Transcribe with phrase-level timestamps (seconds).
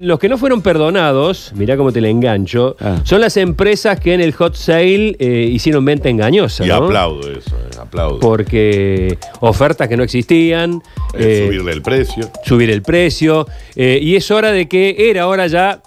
[0.00, 3.00] Los que no fueron perdonados, mirá cómo te la engancho, Ah.
[3.02, 6.64] son las empresas que en el hot sale eh, hicieron venta engañosa.
[6.64, 6.76] Y ¿no?
[6.76, 8.20] aplaudo eso, eh, aplaudo.
[8.20, 10.80] Porque ofertas que no existían,
[11.14, 12.30] Eh, subirle el precio.
[12.44, 15.80] subir el precio, y es hora de que era hora ya,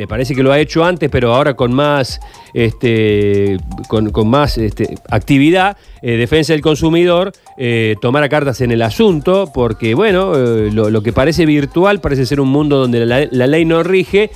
[0.00, 2.20] me parece que lo ha hecho antes, pero ahora con más,
[2.54, 8.80] este, con, más este, actividad, eh, defensa del consumidor, eh, tomar a cartas en el
[8.80, 13.46] asunto, porque bueno, eh, lo, que parece virtual parece ser un mundo donde la, la
[13.46, 14.30] ley no rige.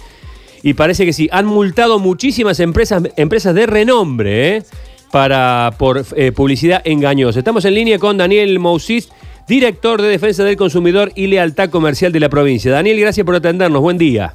[0.63, 4.63] Y parece que sí, han multado muchísimas empresas, empresas de renombre, ¿eh?
[5.11, 7.39] para, por publicidad engañosa.
[7.39, 9.09] Estamos en línea con Daniel Mousis,
[9.49, 12.71] director de Defensa del Consumidor y Lealtad Comercial de la provincia.
[12.71, 13.81] Daniel, gracias por atendernos.
[13.81, 14.35] Buen día.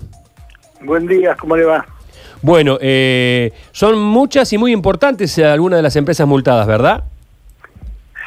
[0.82, 1.86] Buen día, ¿cómo le va?
[2.42, 7.04] Bueno, eh, son muchas y muy importantes eh, algunas de las empresas multadas, ¿verdad?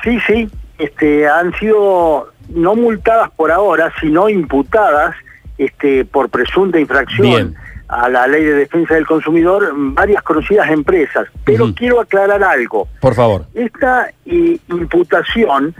[0.04, 5.14] Sí, sí, este, han sido no multadas por ahora, sino imputadas
[5.56, 7.54] este, por presunta infracción Bien.
[7.88, 11.28] a la ley de defensa del consumidor varias conocidas empresas.
[11.44, 12.88] Pero quiero aclarar algo.
[13.00, 13.46] Por favor.
[13.54, 15.74] Esta eh, imputación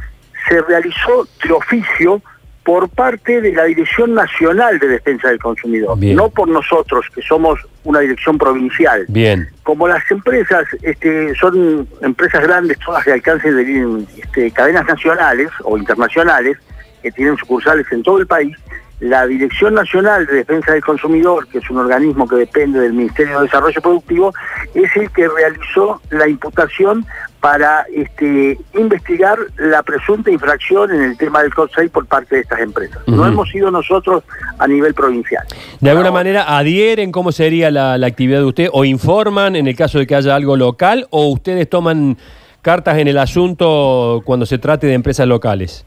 [0.49, 2.23] se realizó de oficio
[2.65, 6.17] por parte de la Dirección Nacional de Defensa del Consumidor, Bien.
[6.17, 9.05] no por nosotros, que somos una dirección provincial.
[9.09, 9.49] Bien.
[9.65, 15.77] como las empresas este, son empresas grandes, todas de alcance de este, cadenas nacionales o
[15.77, 16.57] internacionales,
[17.03, 18.57] que tienen sucursales en todo el país,
[19.03, 23.39] la Dirección Nacional de Defensa del Consumidor, que es un organismo que depende del Ministerio
[23.39, 24.33] de Desarrollo Productivo,
[24.75, 27.05] es el que realizó la imputación
[27.41, 32.61] para este, investigar la presunta infracción en el tema del COSAI por parte de estas
[32.61, 33.03] empresas.
[33.09, 34.23] No hemos sido nosotros
[34.59, 35.45] a nivel provincial.
[35.81, 39.67] De alguna Ahora, manera, ¿adhieren cómo sería la, la actividad de usted o informan en
[39.67, 42.17] el caso de que haya algo local o ustedes toman
[42.63, 45.85] cartas en el asunto cuando se trate de empresas locales?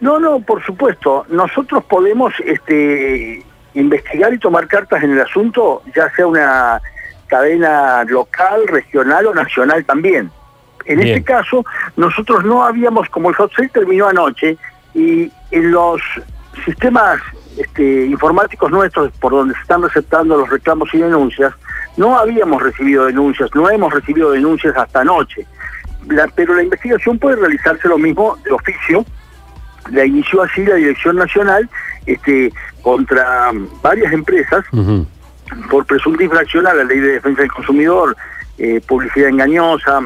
[0.00, 1.26] No, no, por supuesto.
[1.28, 6.80] Nosotros podemos este, investigar y tomar cartas en el asunto, ya sea una
[7.26, 10.30] cadena local, regional o nacional también.
[10.86, 11.08] En Bien.
[11.18, 11.64] este caso,
[11.96, 14.56] nosotros no habíamos, como el hot sale terminó anoche,
[14.94, 16.00] y en los
[16.64, 17.20] sistemas
[17.58, 21.52] este, informáticos nuestros, por donde se están receptando los reclamos y denuncias,
[21.96, 25.46] no habíamos recibido denuncias, no hemos recibido denuncias hasta anoche.
[26.08, 29.04] La- pero la investigación puede realizarse lo mismo de oficio,
[29.90, 31.68] la inició así la Dirección Nacional
[32.06, 33.50] este, contra
[33.82, 34.64] varias empresas
[35.70, 38.16] por presunta infracción a la Ley de Defensa del Consumidor,
[38.58, 40.00] eh, publicidad engañosa,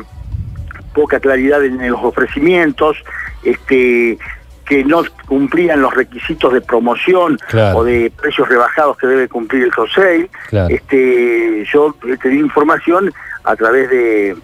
[0.95, 2.97] poca claridad en los ofrecimientos,
[3.43, 4.19] este
[4.65, 7.79] que no cumplían los requisitos de promoción Claro.
[7.79, 10.31] o de precios rebajados que debe cumplir el COSEI.
[10.49, 10.73] Claro.
[10.75, 13.13] Este, yo he tenido información
[13.45, 14.37] a través de,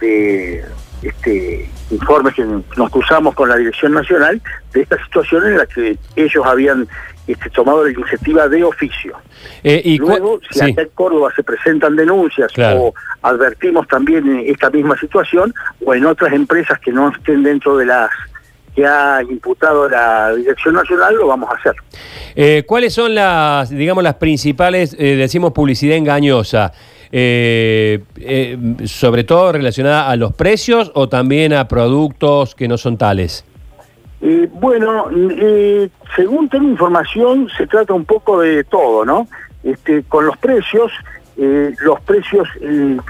[0.00, 0.64] de
[1.02, 4.40] este, informes que nos cruzamos con la Dirección Nacional
[4.72, 6.88] de esta situación en la que ellos habían
[7.26, 9.16] este, tomado la iniciativa de oficio.
[9.62, 10.70] Eh, y Luego, si sí.
[10.72, 12.80] acá en Córdoba se presentan denuncias Claro.
[12.80, 15.54] o advertimos también esta misma situación,
[15.84, 18.10] o en otras empresas que no estén dentro de las
[18.74, 21.74] que ha imputado la Dirección Nacional, lo vamos a hacer.
[22.36, 26.72] Eh, ¿Cuáles son las, digamos, las principales, eh, decimos, publicidad engañosa?
[27.10, 32.98] Eh, eh, sobre todo relacionada a los precios o también a productos que no son
[32.98, 33.44] tales.
[34.20, 39.28] Eh, bueno, eh, según tengo información, se trata un poco de todo, ¿no?
[39.62, 40.90] Este, con los precios,
[41.36, 42.48] eh, los precios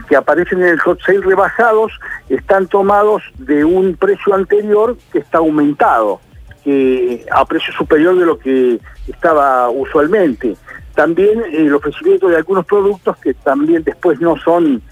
[0.09, 1.92] que aparecen en el hot sale rebajados
[2.28, 6.20] están tomados de un precio anterior que está aumentado,
[6.62, 10.56] que a precio superior de lo que estaba usualmente.
[10.98, 14.82] También eh, el ofrecimiento de algunos productos que también después no son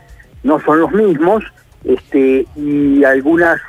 [0.45, 1.43] no son los mismos,
[1.83, 3.61] este, y algunas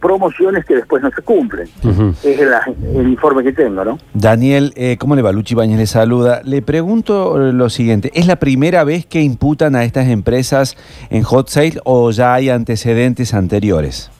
[0.00, 1.68] promociones que después no se cumplen.
[1.84, 2.14] Ujú.
[2.24, 2.48] Es el,
[2.96, 3.98] el informe que tengo, ¿no?
[4.12, 5.30] Daniel, eh, ¿cómo le va?
[5.30, 6.40] Luchi Bañez le saluda.
[6.42, 10.76] Le pregunto eh, lo siguiente, ¿es la primera vez que imputan a estas empresas
[11.10, 14.10] en hot sale o ya hay antecedentes anteriores?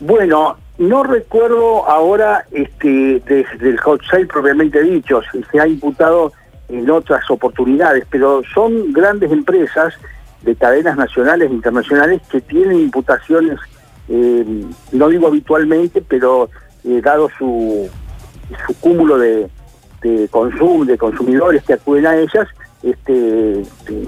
[0.00, 6.32] Bueno, no recuerdo ahora este desde el hot sale propiamente dicho, si se ha imputado
[6.68, 9.94] en otras oportunidades, pero son grandes empresas
[10.42, 13.58] de cadenas nacionales e internacionales que tienen imputaciones,
[14.08, 14.44] eh,
[14.92, 16.48] no digo habitualmente, pero
[16.84, 17.88] eh, dado su,
[18.66, 19.48] su cúmulo de,
[20.02, 22.48] de consumo, de consumidores que acuden a ellas,
[22.82, 23.62] este,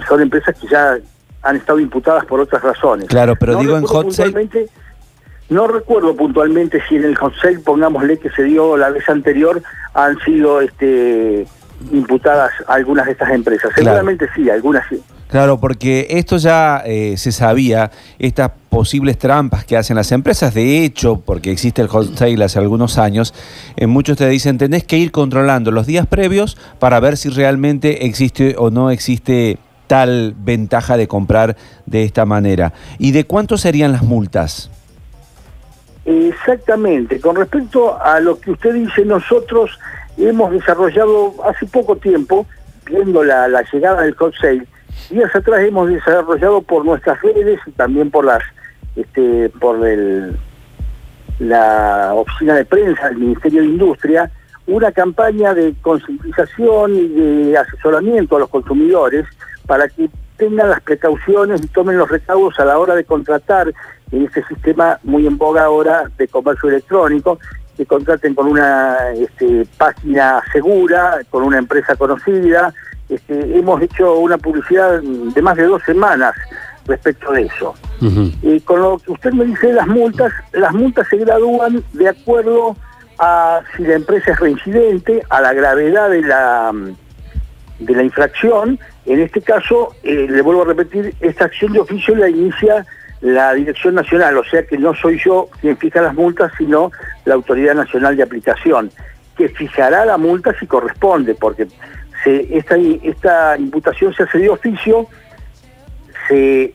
[0.08, 0.98] son empresas que ya
[1.42, 3.06] han estado imputadas por otras razones.
[3.08, 4.48] Claro, pero digo en hot sale-
[5.48, 9.62] No recuerdo puntualmente si en el sale, pongámosle que se dio la vez anterior,
[9.92, 11.46] han sido este,
[11.92, 13.72] imputadas algunas de estas empresas.
[13.74, 13.90] Claro.
[13.90, 15.02] Seguramente sí, algunas sí.
[15.28, 20.84] Claro, porque esto ya eh, se sabía, estas posibles trampas que hacen las empresas, de
[20.84, 23.34] hecho, porque existe el hot sale hace algunos años,
[23.76, 28.06] eh, muchos te dicen, tenés que ir controlando los días previos para ver si realmente
[28.06, 31.56] existe o no existe tal ventaja de comprar
[31.86, 32.72] de esta manera.
[32.98, 34.70] ¿Y de cuánto serían las multas?
[36.04, 37.20] Exactamente.
[37.20, 39.78] Con respecto a lo que usted dice, nosotros
[40.18, 42.46] hemos desarrollado hace poco tiempo,
[42.86, 44.34] viendo la, llegada del hot
[45.10, 48.42] días atrás hemos desarrollado por nuestras redes y también por las
[48.96, 50.36] este, por el,
[51.40, 54.30] la oficina de prensa del Ministerio de Industria
[54.66, 59.26] una campaña de concientización y de asesoramiento a los consumidores
[59.66, 63.72] para que tengan las precauciones y tomen los recaudos a la hora de contratar
[64.10, 67.38] en este sistema muy en boga ahora de comercio electrónico,
[67.76, 72.72] que contraten con una este, página segura, con una empresa conocida.
[73.08, 76.34] Este, hemos hecho una publicidad de más de dos semanas
[76.86, 77.74] respecto de eso.
[78.42, 82.08] Y con lo que usted me dice de las multas, las multas se gradúan de
[82.08, 82.76] acuerdo
[83.18, 86.72] a si la empresa es reincidente, a la gravedad de la,
[87.78, 88.78] de la infracción.
[89.06, 92.86] En este caso, eh, le vuelvo a repetir, esta acción de oficio la inicia
[93.20, 96.92] la Dirección Nacional, o sea que no soy yo quien fija las multas, sino
[97.24, 98.90] la Autoridad Nacional de Aplicación,
[99.36, 101.66] que fijará la multa si corresponde, porque
[102.26, 105.06] esta, esta imputación se hace de oficio,
[106.28, 106.74] se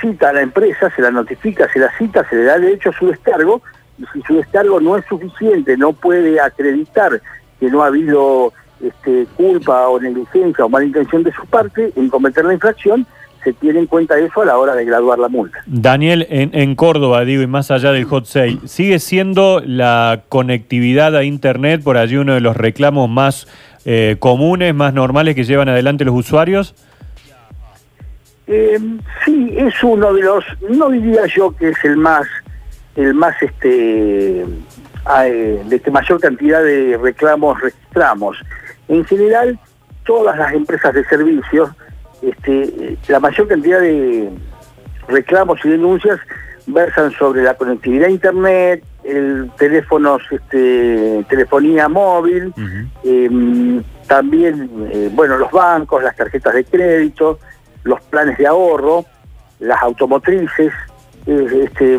[0.00, 2.98] cita a la empresa, se la notifica, se la cita, se le da derecho a
[2.98, 3.62] su descargo,
[3.98, 7.20] y si su descargo no es suficiente, no puede acreditar
[7.60, 12.08] que no ha habido este, culpa o negligencia o mala intención de su parte en
[12.08, 13.06] cometer la infracción,
[13.44, 15.62] se tiene en cuenta eso a la hora de graduar la multa.
[15.66, 21.24] Daniel, en, Córdoba, digo, y más allá del hot sale, ¿sigue siendo la conectividad a
[21.24, 23.48] Internet por allí uno de los reclamos más
[23.86, 26.74] eh, comunes, más normales que llevan adelante los usuarios?
[28.46, 28.78] Eh,
[29.24, 32.26] sí, es uno de los, no diría yo que es el más,
[32.96, 38.36] el más este, eh, de que mayor cantidad de reclamos registramos.
[38.90, 39.58] En general,
[40.04, 41.70] todas las empresas de servicios
[42.22, 44.30] este, la mayor cantidad de
[45.08, 46.18] reclamos y denuncias
[46.66, 52.52] versan sobre la conectividad a internet, el teléfonos, este, telefonía móvil,
[53.02, 57.38] em, también, eh, bueno, los bancos, las tarjetas de crédito,
[57.84, 59.04] los planes de ahorro,
[59.60, 60.72] las automotrices,
[61.26, 61.98] este,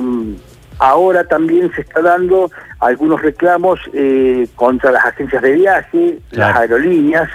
[0.82, 2.50] ahora también se está dando
[2.80, 7.30] algunos reclamos eh, contra las agencias de viaje, las aerolíneas.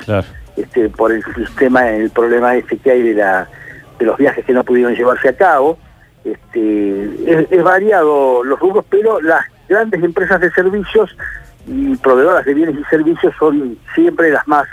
[0.57, 3.47] Este, por el sistema, el problema este que hay de, la,
[3.99, 5.79] de los viajes que no pudieron llevarse a cabo.
[6.25, 11.17] Este, es, variado los rubros, pero las grandes empresas de servicios
[11.69, 14.67] y proveedoras de bienes y servicios son siempre las más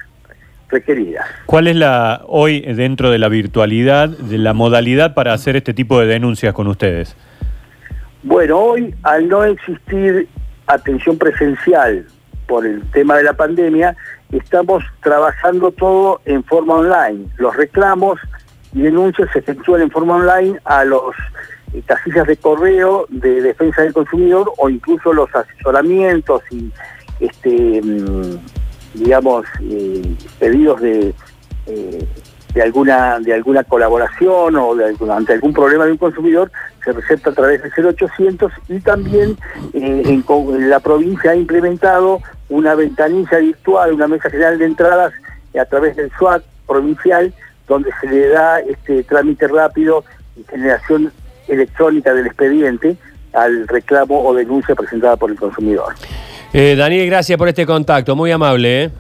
[0.70, 1.28] requeridas.
[1.46, 6.00] ¿Cuál es la hoy dentro de la virtualidad, de la modalidad para hacer este tipo
[6.00, 7.16] de denuncias con ustedes?
[8.24, 10.30] Bueno, hoy al no existir
[10.68, 12.08] atención presencial
[12.48, 13.98] por el tema de la pandemia,
[14.32, 17.26] estamos trabajando todo en forma online.
[17.38, 18.20] Los reclamos
[18.74, 21.14] y denuncias se efectúan en forma online a los
[21.74, 26.72] eh, casillas de correo de defensa del consumidor o incluso los asesoramientos y
[27.20, 28.38] este mm,
[28.94, 31.14] digamos eh, pedidos de
[31.68, 32.08] eh,
[32.54, 34.76] de alguna de alguna colaboración o
[35.12, 36.52] ante algún problema de un consumidor
[36.84, 39.38] se recepta a través del 0800 y también
[39.74, 40.24] en,
[40.70, 45.14] la provincia ha implementado una ventanilla virtual, una mesa general de entradas
[45.60, 47.34] a través del SWAT provincial,
[47.68, 50.04] donde se le da este trámite rápido
[50.36, 51.12] y generación
[51.48, 52.98] electrónica del expediente
[53.34, 55.94] al reclamo o denuncia presentada por el consumidor.
[56.54, 58.84] Eh, Daniel, gracias por este contacto, muy amable.
[58.84, 58.92] ¿eh?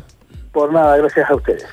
[0.52, 1.66] Por nada, gracias a ustedes.